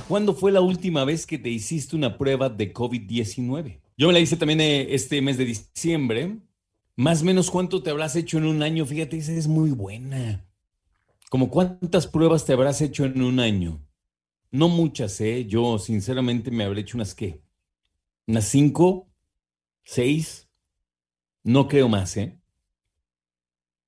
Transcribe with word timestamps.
¿Cuándo 0.10 0.34
fue 0.34 0.52
la 0.52 0.60
última 0.60 1.06
vez 1.06 1.26
que 1.26 1.38
te 1.38 1.50
hiciste 1.50 1.96
una 1.96 2.18
prueba 2.18 2.50
de 2.50 2.74
COVID-19? 2.74 3.80
Yo 3.96 4.08
me 4.08 4.14
la 4.14 4.20
hice 4.20 4.36
también 4.36 4.60
eh, 4.60 4.94
este 4.94 5.22
mes 5.22 5.38
de 5.38 5.46
diciembre. 5.46 6.40
Más 6.98 7.22
o 7.22 7.26
menos 7.26 7.50
cuánto 7.50 7.82
te 7.82 7.92
habrás 7.92 8.18
hecho 8.18 8.40
en 8.40 8.46
un 8.46 8.62
año. 8.62 8.86
Fíjate, 8.86 9.16
esa 9.18 9.32
es 9.32 9.48
muy 9.48 9.72
buena. 9.72 10.46
¿Como 11.30 11.50
cuántas 11.50 12.08
pruebas 12.08 12.44
te 12.44 12.52
habrás 12.54 12.82
hecho 12.82 13.06
en 13.06 13.22
un 13.22 13.40
año? 13.40 13.80
No 14.52 14.68
muchas, 14.68 15.22
¿eh? 15.22 15.46
Yo 15.46 15.80
sinceramente 15.80 16.52
me 16.52 16.66
habré 16.66 16.82
hecho 16.82 16.98
unas 16.98 17.16
qué. 17.16 17.42
Unas 18.28 18.46
cinco, 18.46 19.10
seis. 19.84 20.48
No 21.44 21.68
creo 21.68 21.90
más, 21.90 22.16
¿eh? 22.18 22.40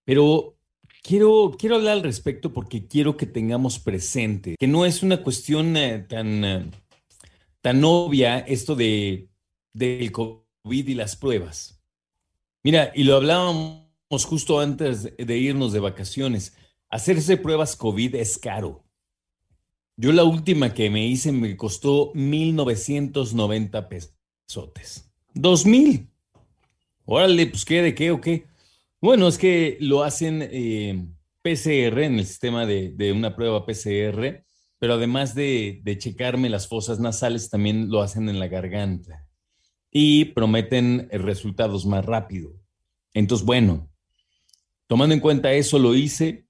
Pero 0.04 0.58
quiero, 1.02 1.56
quiero 1.58 1.76
hablar 1.76 1.94
al 1.94 2.04
respecto 2.04 2.52
porque 2.54 2.88
quiero 2.88 3.16
que 3.16 3.26
tengamos 3.26 3.80
presente 3.80 4.56
que 4.60 4.68
no 4.68 4.86
es 4.86 5.04
una 5.04 5.24
cuestión 5.24 5.78
eh, 5.78 6.00
tan, 6.00 6.44
eh, 6.44 6.72
tan 7.62 7.84
obvia 7.84 8.40
esto 8.40 8.76
de, 8.76 9.30
del 9.74 10.12
COVID 10.12 10.88
y 10.88 10.94
las 10.94 11.16
pruebas. 11.16 11.82
Mira, 12.64 12.92
y 12.96 13.04
lo 13.04 13.16
hablábamos 13.16 13.86
justo 14.26 14.60
antes 14.60 15.16
de 15.18 15.38
irnos 15.38 15.72
de 15.72 15.80
vacaciones. 15.80 16.56
Hacerse 16.90 17.38
pruebas 17.38 17.76
COVID 17.76 18.16
es 18.16 18.38
caro. 18.38 18.84
Yo 19.98 20.12
la 20.12 20.24
última 20.24 20.74
que 20.74 20.90
me 20.90 21.08
hice 21.08 21.32
me 21.32 21.56
costó 21.56 22.12
1,990 22.14 23.88
pesotes. 24.46 25.10
¿Dos 25.34 25.66
mil? 25.66 26.10
Órale, 27.06 27.48
pues 27.48 27.66
qué, 27.66 27.82
de 27.82 27.94
qué 27.94 28.12
o 28.12 28.22
qué. 28.22 28.46
Bueno, 29.02 29.28
es 29.28 29.38
que 29.38 29.78
lo 29.80 30.04
hacen 30.04 30.48
eh, 30.52 31.06
PCR 31.42 32.04
en 32.04 32.20
el 32.20 32.26
sistema 32.26 32.66
de, 32.66 32.92
de, 32.92 33.12
una 33.12 33.36
prueba 33.36 33.66
PCR, 33.66 34.44
pero 34.80 34.94
además 34.94 35.36
de, 35.36 35.82
de 35.84 35.98
checarme 35.98 36.50
las 36.50 36.68
fosas 36.68 37.00
nasales, 37.00 37.50
también 37.50 37.90
lo 37.90 38.02
hacen 38.02 38.30
en 38.30 38.40
la 38.40 38.48
garganta 38.48 39.28
y 39.92 40.26
prometen 40.26 41.08
resultados 41.12 41.86
más 41.86 42.06
rápido. 42.06 42.54
Entonces, 43.14 43.46
bueno, 43.46 43.90
tomando 44.88 45.14
en 45.14 45.22
cuenta 45.22 45.54
eso, 45.54 45.78
lo 45.78 45.96
hice 45.96 46.48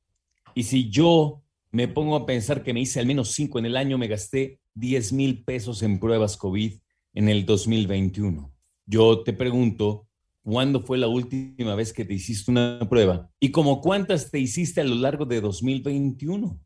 y 0.54 0.64
si 0.64 0.90
yo 0.90 1.44
me 1.72 1.88
pongo 1.90 2.16
a 2.16 2.26
pensar 2.26 2.64
que 2.64 2.73
me 2.73 2.80
hice 2.80 3.00
al 3.00 3.06
menos 3.06 3.34
cinco 3.34 3.60
en 3.60 3.66
el 3.66 3.76
año, 3.76 3.98
me 3.98 4.08
gasté 4.08 4.62
10 4.76 5.12
mil 5.14 5.44
pesos 5.44 5.84
en 5.84 6.00
pruebas 6.00 6.38
COVID 6.38 6.73
en 7.16 7.30
el 7.30 7.45
2021. 7.45 8.53
Yo 8.85 9.23
te 9.23 9.33
pregunto, 9.33 10.08
¿cuándo 10.44 10.81
fue 10.81 10.99
la 10.99 11.08
última 11.08 11.73
vez 11.73 11.91
que 11.91 12.05
te 12.05 12.13
hiciste 12.13 12.52
una 12.52 12.88
prueba? 12.88 13.31
¿Y 13.39 13.49
como 13.49 13.81
cuántas 13.81 14.30
te 14.30 14.38
hiciste 14.38 14.81
a 14.81 14.83
lo 14.83 14.94
largo 14.94 15.25
de 15.25 15.42
2021? 15.42 16.59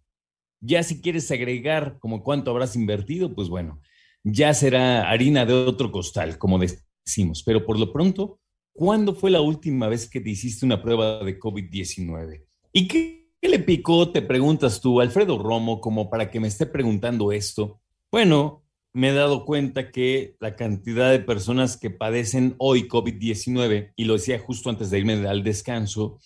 Ya 0.59 0.83
si 0.83 0.99
quieres 0.99 1.31
agregar 1.31 1.97
como 1.99 2.21
cuánto 2.21 2.51
habrás 2.51 2.75
invertido, 2.75 3.33
pues 3.33 3.47
bueno, 3.47 3.79
ya 4.23 4.53
será 4.53 5.09
harina 5.09 5.45
de 5.45 5.53
otro 5.53 5.91
costal, 5.91 6.37
como 6.37 6.59
decimos. 6.59 7.43
Pero 7.45 7.65
por 7.65 7.79
lo 7.79 7.93
pronto, 7.93 8.41
¿cuándo 8.73 9.15
fue 9.15 9.31
la 9.31 9.39
última 9.39 9.87
vez 9.87 10.09
que 10.09 10.19
te 10.19 10.31
hiciste 10.31 10.65
una 10.65 10.81
prueba 10.81 11.23
de 11.23 11.39
COVID-19? 11.39 12.43
¿Y 12.73 12.87
qué 12.89 13.19
¿Qué 13.41 13.47
le 13.47 13.59
picó? 13.59 14.11
Te 14.11 14.21
preguntas 14.21 14.81
tú, 14.81 14.99
Alfredo 14.99 15.37
Romo, 15.37 15.79
como 15.79 16.09
para 16.09 16.29
que 16.29 16.41
me 16.41 16.49
esté 16.49 16.65
preguntando 16.65 17.31
esto. 17.31 17.79
Bueno, 18.11 18.63
me 18.93 19.09
he 19.09 19.13
dado 19.13 19.45
cuenta 19.45 19.91
que 19.91 20.35
la 20.39 20.55
cantidad 20.55 21.11
de 21.11 21.19
personas 21.19 21.77
que 21.77 21.89
padecen 21.89 22.55
hoy 22.57 22.87
COVID-19, 22.87 23.93
y 23.95 24.05
lo 24.05 24.13
decía 24.13 24.39
justo 24.39 24.69
antes 24.69 24.89
de 24.89 24.99
irme 24.99 25.13
al 25.27 25.43
descanso, 25.43 26.19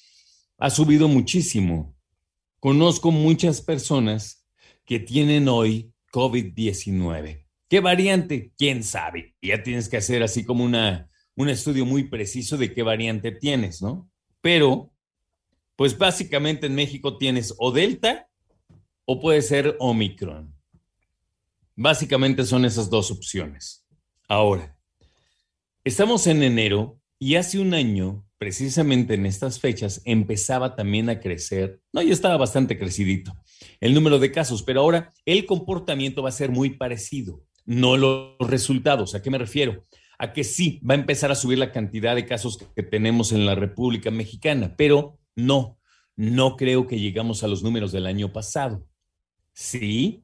ha 0.58 0.70
subido 0.70 1.08
muchísimo. 1.08 1.96
Conozco 2.60 3.12
muchas 3.12 3.62
personas 3.62 4.48
que 4.86 5.00
tienen 5.00 5.48
hoy 5.50 5.94
COVID-19. 6.12 7.46
¿Qué 7.70 7.80
variante? 7.80 8.54
¿Quién 8.58 8.84
sabe? 8.84 9.36
Ya 9.42 9.64
tienes 9.64 9.90
que 9.90 9.98
hacer 9.98 10.24
así 10.24 10.46
como 10.46 10.64
una, 10.64 11.10
un 11.36 11.50
estudio 11.50 11.86
muy 11.86 12.04
preciso 12.04 12.58
de 12.58 12.74
qué 12.74 12.84
variante 12.84 13.32
tienes, 13.32 13.82
¿no? 13.82 14.10
Pero 14.42 14.94
pues 15.76 15.98
básicamente 15.98 16.68
en 16.68 16.76
México 16.76 17.18
tienes 17.18 17.54
o 17.58 17.72
Delta 17.72 18.30
o 19.06 19.20
puede 19.20 19.42
ser 19.42 19.76
Omicron. 19.80 20.53
Básicamente 21.76 22.46
son 22.46 22.66
esas 22.66 22.90
dos 22.90 23.12
opciones. 23.12 23.86
Ahora, 24.28 24.78
estamos 25.84 26.28
en 26.28 26.44
enero 26.44 27.00
y 27.20 27.36
hace 27.36 27.60
un 27.60 27.74
año, 27.74 28.26
precisamente 28.38 29.14
en 29.16 29.26
estas 29.26 29.60
fechas, 29.60 30.02
empezaba 30.06 30.76
también 30.76 31.10
a 31.10 31.20
crecer, 31.20 31.82
no, 31.92 32.02
ya 32.02 32.14
estaba 32.14 32.38
bastante 32.38 32.78
crecidito 32.78 33.34
el 33.80 33.94
número 33.94 34.20
de 34.20 34.32
casos, 34.32 34.64
pero 34.64 34.82
ahora 34.82 35.14
el 35.26 35.46
comportamiento 35.46 36.24
va 36.24 36.30
a 36.30 36.34
ser 36.34 36.52
muy 36.52 36.72
parecido, 36.72 37.44
no 37.66 37.98
los 37.98 38.36
resultados. 38.40 39.16
¿A 39.16 39.22
qué 39.22 39.30
me 39.30 39.38
refiero? 39.38 39.86
A 40.18 40.34
que 40.34 40.44
sí, 40.44 40.80
va 40.88 40.96
a 40.96 40.98
empezar 40.98 41.32
a 41.32 41.36
subir 41.36 41.58
la 41.58 41.72
cantidad 41.72 42.16
de 42.16 42.26
casos 42.26 42.58
que 42.76 42.84
tenemos 42.84 43.32
en 43.32 43.46
la 43.46 43.56
República 43.56 44.12
Mexicana, 44.12 44.76
pero 44.78 45.20
no, 45.36 45.80
no 46.16 46.56
creo 46.56 46.88
que 46.88 47.00
llegamos 47.00 47.44
a 47.44 47.48
los 47.48 47.64
números 47.64 47.92
del 47.92 48.06
año 48.06 48.32
pasado. 48.32 48.86
Sí, 49.54 50.23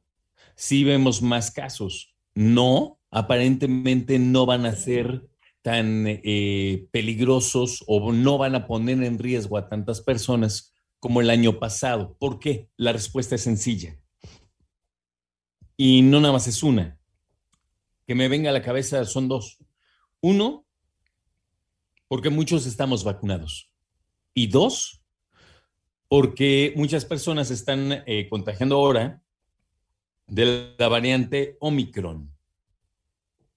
sí 0.59 0.83
vemos 0.83 1.21
más 1.21 1.51
casos. 1.51 2.13
No, 2.35 2.99
aparentemente 3.11 4.19
no 4.19 4.45
van 4.45 4.65
a 4.65 4.75
ser 4.75 5.25
tan 5.61 6.03
eh, 6.05 6.85
peligrosos 6.91 7.81
o 7.87 8.11
no 8.11 8.37
van 8.37 8.55
a 8.55 8.67
poner 8.67 9.01
en 9.03 9.19
riesgo 9.19 9.57
a 9.57 9.69
tantas 9.69 10.01
personas 10.01 10.73
como 10.99 11.21
el 11.21 11.29
año 11.29 11.59
pasado. 11.59 12.17
¿Por 12.19 12.39
qué? 12.39 12.69
La 12.75 12.91
respuesta 12.91 13.35
es 13.35 13.41
sencilla. 13.41 13.97
Y 15.77 16.01
no 16.01 16.19
nada 16.19 16.33
más 16.33 16.47
es 16.47 16.61
una. 16.61 16.99
Que 18.05 18.13
me 18.13 18.27
venga 18.27 18.49
a 18.49 18.53
la 18.53 18.61
cabeza 18.61 19.05
son 19.05 19.29
dos. 19.29 19.59
Uno, 20.19 20.65
porque 22.09 22.29
muchos 22.29 22.65
estamos 22.65 23.05
vacunados. 23.05 23.71
Y 24.33 24.47
dos, 24.47 25.01
porque 26.09 26.73
muchas 26.75 27.05
personas 27.05 27.49
están 27.49 28.03
eh, 28.05 28.27
contagiando 28.29 28.75
ahora 28.75 29.23
de 30.29 30.75
la 30.77 30.87
variante 30.87 31.57
Omicron, 31.59 32.31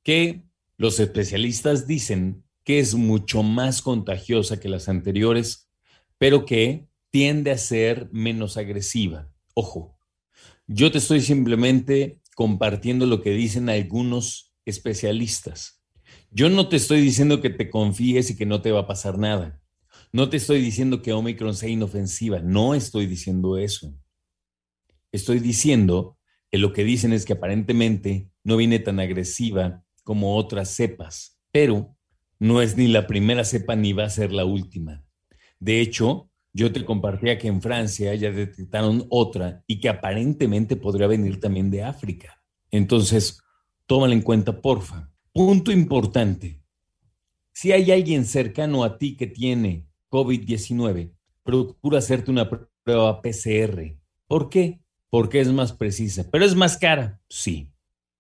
que 0.03 0.43
los 0.77 0.99
especialistas 1.01 1.87
dicen 1.87 2.45
que 2.65 2.79
es 2.79 2.95
mucho 2.95 3.43
más 3.43 3.83
contagiosa 3.83 4.59
que 4.59 4.69
las 4.69 4.89
anteriores, 4.89 5.69
pero 6.19 6.45
que 6.45 6.87
tiende 7.11 7.51
a 7.51 7.59
ser 7.59 8.09
menos 8.13 8.57
agresiva. 8.57 9.29
Ojo, 9.55 9.99
yo 10.67 10.91
te 10.91 10.99
estoy 10.99 11.21
simplemente 11.21 12.21
compartiendo 12.35 13.07
lo 13.07 13.21
que 13.21 13.31
dicen 13.31 13.69
algunos 13.69 14.55
especialistas. 14.65 15.83
Yo 16.31 16.49
no 16.49 16.69
te 16.69 16.77
estoy 16.77 17.01
diciendo 17.01 17.41
que 17.41 17.51
te 17.51 17.69
confíes 17.69 18.31
y 18.31 18.37
que 18.37 18.47
no 18.47 18.63
te 18.63 18.73
va 18.73 18.81
a 18.81 18.87
pasar 18.87 19.19
nada. 19.19 19.61
No 20.13 20.29
te 20.31 20.39
estoy 20.39 20.61
diciendo 20.61 21.03
que 21.03 21.13
Omicron 21.13 21.55
sea 21.55 21.69
inofensiva, 21.69 22.41
no 22.41 22.75
estoy 22.75 23.07
diciendo 23.07 23.59
eso. 23.59 23.95
Estoy 25.11 25.41
diciendo 25.41 26.17
lo 26.59 26.73
que 26.73 26.85
dicen 26.85 27.13
es 27.13 27.25
que 27.25 27.33
aparentemente 27.33 28.31
no 28.45 28.57
viene 28.57 28.79
tan 28.79 29.01
agresiva 29.01 29.85
como 30.05 30.37
otras 30.37 30.71
cepas, 30.71 31.39
pero 31.51 31.97
no 32.39 32.61
es 32.61 32.77
ni 32.77 32.89
la 32.89 33.07
primera 33.07 33.45
cepa 33.45 33.77
ni 33.77 33.93
va 33.93 34.05
a 34.05 34.11
ser 34.11 34.33
la 34.33 34.45
última. 34.45 35.05
De 35.61 35.81
hecho, 35.81 36.29
yo 36.53 36.73
te 36.73 36.85
compartía 36.85 37.39
que 37.39 37.49
en 37.49 37.63
Francia 37.63 38.15
ya 38.15 38.31
detectaron 38.31 39.07
otra 39.09 39.63
y 39.67 39.81
que 39.81 39.89
aparentemente 39.89 40.77
podría 40.77 41.07
venir 41.07 41.41
también 41.41 41.71
de 41.71 41.83
África. 41.83 42.43
Entonces, 42.71 43.41
tómala 43.87 44.13
en 44.13 44.23
cuenta, 44.23 44.61
porfa. 44.61 45.11
Punto 45.33 45.73
importante. 45.73 46.63
Si 47.53 47.73
hay 47.73 47.91
alguien 47.91 48.27
cercano 48.27 48.85
a 48.85 48.99
ti 48.99 49.17
que 49.17 49.27
tiene 49.27 49.87
COVID-19, 50.11 51.15
procura 51.43 51.99
hacerte 51.99 52.31
una 52.31 52.49
prueba 52.85 53.23
PCR. 53.23 53.97
¿Por 54.27 54.51
qué? 54.51 54.82
Porque 55.13 55.41
es 55.41 55.53
más 55.53 55.73
precisa. 55.75 56.25
¿Pero 56.31 56.47
es 56.47 56.55
más 56.55 56.79
cara? 56.79 57.21
Sí, 57.29 57.71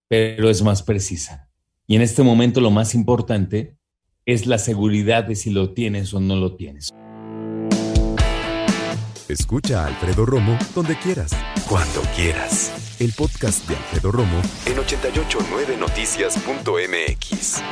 pero 0.08 0.50
es 0.50 0.62
más 0.62 0.82
precisa. 0.82 1.48
Y 1.86 1.96
en 1.96 2.02
este 2.02 2.22
momento 2.22 2.60
lo 2.60 2.70
más 2.70 2.94
importante 2.94 3.78
es 4.26 4.46
la 4.46 4.58
seguridad 4.58 5.24
de 5.24 5.34
si 5.34 5.48
lo 5.48 5.72
tienes 5.72 6.12
o 6.12 6.20
no 6.20 6.36
lo 6.36 6.54
tienes. 6.54 6.90
Escucha 9.26 9.84
a 9.84 9.86
Alfredo 9.86 10.26
Romo 10.26 10.58
donde 10.74 10.98
quieras, 10.98 11.34
cuando 11.66 12.02
quieras. 12.14 12.70
El 13.00 13.14
podcast 13.14 13.66
de 13.70 13.76
Alfredo 13.76 14.12
Romo 14.12 14.42
en 14.66 14.76
889noticias.mx. 14.76 17.62